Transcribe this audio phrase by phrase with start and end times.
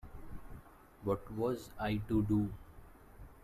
[1.03, 2.49] What was I to do?